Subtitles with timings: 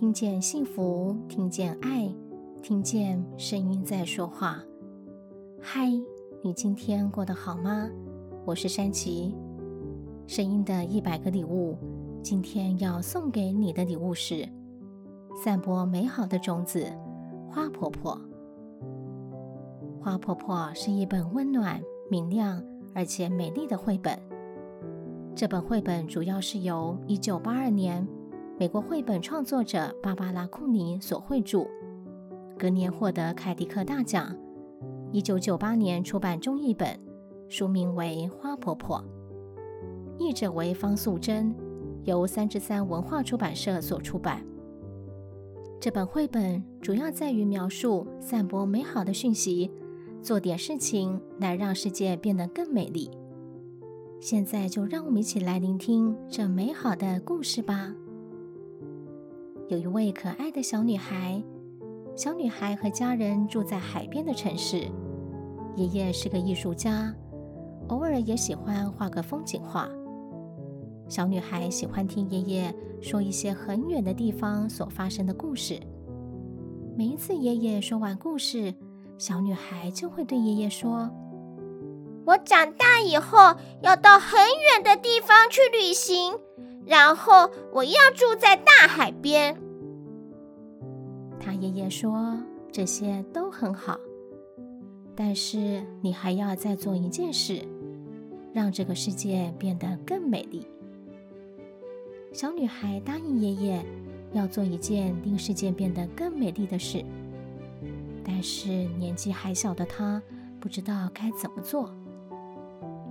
[0.00, 2.10] 听见幸福，听见爱，
[2.62, 4.58] 听见声音在说话。
[5.60, 5.90] 嗨，
[6.42, 7.86] 你今天过得好吗？
[8.46, 9.34] 我是珊琪。
[10.26, 11.76] 声音的一百个礼物，
[12.22, 14.48] 今天要送给你的礼物是
[15.36, 16.86] 散播美好的种子——
[17.46, 18.18] 花婆婆。
[20.00, 21.78] 花婆婆是一本温暖、
[22.10, 22.64] 明亮
[22.94, 24.18] 而且美丽的绘本。
[25.36, 28.08] 这本绘本主要是由一九八二年
[28.60, 31.66] 美国绘本创作者芭芭拉·库尼所绘著，
[32.58, 34.36] 隔年获得凯迪克大奖。
[35.12, 36.94] 一九九八年出版中译本，
[37.48, 39.02] 书名为《花婆婆》，
[40.22, 41.54] 译者为方素珍，
[42.04, 44.44] 由三之三文化出版社所出版。
[45.80, 49.70] 这本绘本主要在于描述散播美好的讯息，
[50.20, 53.10] 做点事情来让世界变得更美丽。
[54.20, 57.94] 现在就让我们一起来聆听这美好的故事吧。
[59.70, 61.40] 有一位可爱的小女孩，
[62.16, 64.84] 小女孩和家人住在海边的城市。
[65.76, 67.14] 爷爷是个艺术家，
[67.86, 69.88] 偶尔也喜欢画个风景画。
[71.08, 75.78] 小女孩喜欢听爷爷说一些很远的地方所发生的故事。
[76.98, 78.74] 每一次爷爷说完故事，
[79.18, 81.08] 小女孩就会对爷爷说。
[82.26, 83.38] 我长大以后
[83.82, 86.34] 要到很远的地方去旅行，
[86.86, 89.56] 然后我要住在大海边。
[91.38, 92.38] 他爷爷说
[92.72, 93.98] ：“这些都很好，
[95.14, 97.62] 但是你还要再做一件事，
[98.52, 100.66] 让这个世界变得更美丽。”
[102.32, 103.84] 小女孩答应爷爷
[104.32, 107.04] 要做一件令世界变得更美丽的事，
[108.24, 110.22] 但是年纪还小的她
[110.60, 111.92] 不知道该怎么做。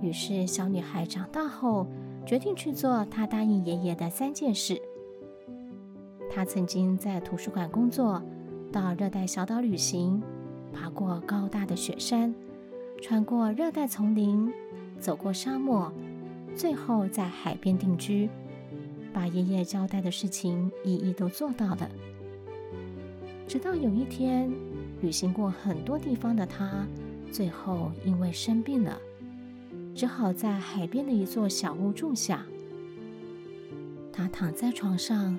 [0.00, 1.86] 于是，小女孩长大后
[2.30, 4.80] 决定去做他答应爷爷的三件事。
[6.32, 8.22] 他曾经在图书馆工作，
[8.70, 10.22] 到热带小岛旅行，
[10.72, 12.32] 爬过高大的雪山，
[13.02, 14.48] 穿过热带丛林，
[15.00, 15.92] 走过沙漠，
[16.54, 18.30] 最后在海边定居，
[19.12, 21.90] 把爷爷交代的事情一一都做到了。
[23.48, 24.48] 直到有一天，
[25.00, 26.86] 旅行过很多地方的他，
[27.32, 28.96] 最后因为生病了。
[29.94, 32.46] 只好在海边的一座小屋住下。
[34.12, 35.38] 他躺在床上，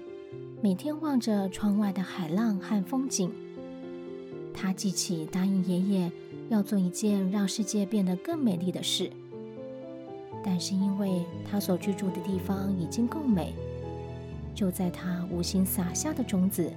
[0.61, 3.31] 每天望着窗外的海浪和风景。
[4.53, 6.11] 他记起答应爷爷
[6.49, 9.09] 要做一件让世界变得更美丽的事，
[10.43, 13.53] 但是因为他所居住的地方已经够美，
[14.53, 16.71] 就在他无心撒下的种子，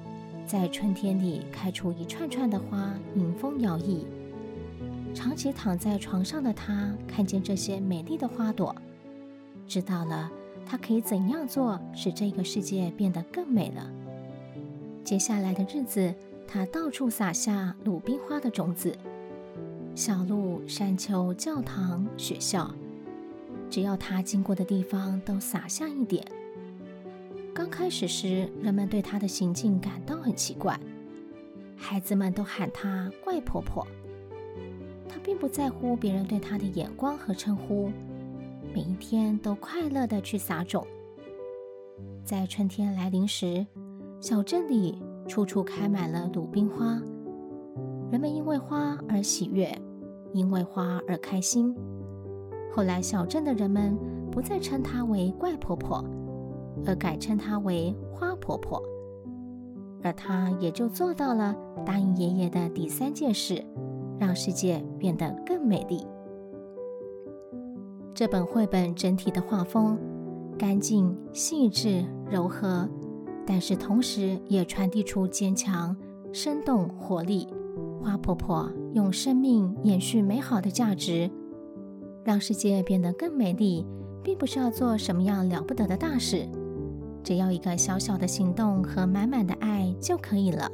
[0.47, 4.05] 在春天里开出一串串的花，迎风摇曳。
[5.15, 8.75] 长期躺在床上的他，看见这些美丽的花朵，
[9.67, 10.31] 知道了
[10.67, 13.91] 他可以怎样做，使这个世界变得更美了。
[15.05, 16.13] 接下来的日子，
[16.49, 18.97] 他到处撒下鲁冰花的种子，
[19.95, 22.75] 小路、山丘、教堂、学校，
[23.71, 26.27] 只要他经过的地方都撒下一点。
[27.55, 30.79] 刚开始时，人们对他的行径感到很奇怪，
[31.77, 33.87] 孩子们都喊他“怪婆婆”。
[35.15, 37.89] 他并不在乎别人对他的眼光和称呼，
[38.75, 40.85] 每一天都快乐地去撒种。
[42.25, 43.65] 在春天来临时，
[44.19, 47.01] 小镇里处处开满了鲁冰花，
[48.11, 49.73] 人们因为花而喜悦，
[50.33, 51.73] 因为花而开心。
[52.73, 53.97] 后来，小镇的人们
[54.33, 56.05] 不再称她为怪婆婆，
[56.85, 58.83] 而改称她为花婆婆，
[60.03, 61.55] 而她也就做到了
[61.87, 63.65] 答应爷爷的第三件事。
[64.19, 66.07] 让世界变得更美丽。
[68.15, 69.99] 这本绘本整体的画风
[70.57, 72.89] 干净、细致、柔和，
[73.45, 75.97] 但是同时也传递出坚强、
[76.33, 77.49] 生动、活力。
[78.01, 81.29] 花婆婆用生命延续美好的价值，
[82.23, 83.85] 让世界变得更美丽，
[84.23, 86.47] 并不是要做什么样了不得的大事，
[87.23, 90.71] 只要一个小小的行动和满满的爱就可以了。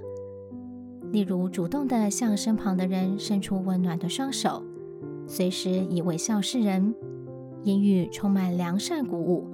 [1.13, 4.63] 例如，主动地向身旁的人伸出温暖的双手，
[5.27, 6.95] 随时以微笑示人，
[7.65, 9.45] 言语充满良善鼓舞，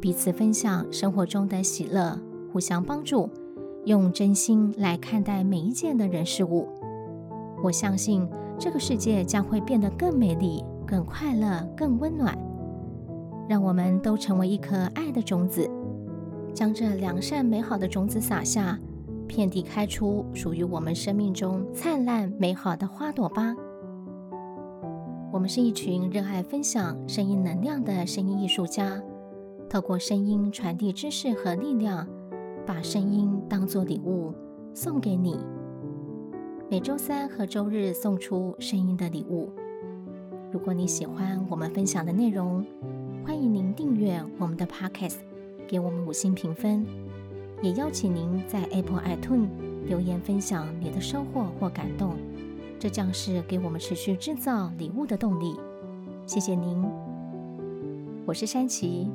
[0.00, 2.20] 彼此分享生活中的喜乐，
[2.52, 3.30] 互相帮助，
[3.84, 6.68] 用真心来看待每一件的人事物。
[7.62, 8.26] 我相信
[8.58, 12.36] 这个世界将会变得更美丽、更快乐、更温暖。
[13.48, 15.70] 让我们都成为一颗爱的种子，
[16.52, 18.78] 将这良善美好的种子撒下。
[19.30, 23.54] 遍地开出属于我们生命中灿烂美好的花朵吧。
[25.32, 29.00] 我们是一群热爱分享声音能量的声音艺术家，
[29.68, 32.04] 透过声音传递知识和力量，
[32.66, 34.34] 把声音当作礼物
[34.74, 35.38] 送给你。
[36.68, 39.48] 每周三和周日送出声音的礼物。
[40.50, 42.66] 如果你喜欢我们分享的内容，
[43.24, 45.18] 欢迎您订阅我们的 Podcast，
[45.68, 46.84] 给我们五星评分。
[47.62, 49.48] 也邀请您在 Apple iTunes
[49.84, 52.16] 留言分享你的收获或感动，
[52.78, 55.54] 这将是给我们持续制造礼物的动力。
[56.26, 56.82] 谢谢您，
[58.24, 59.10] 我是山崎，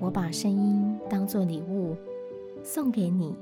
[0.00, 1.94] 我把声音当作礼物
[2.62, 3.34] 送给你。